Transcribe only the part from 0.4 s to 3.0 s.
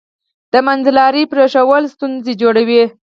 د منځلارۍ پریښودل ستونزې جوړوي.